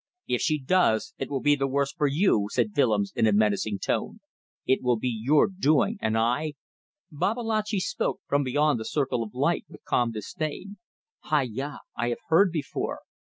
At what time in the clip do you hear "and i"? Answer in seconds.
6.01-6.53